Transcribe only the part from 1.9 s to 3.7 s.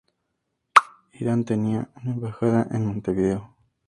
una embajada en Montevideo.